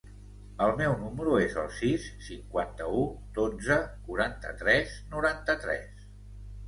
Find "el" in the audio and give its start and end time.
0.67-0.71, 1.63-1.67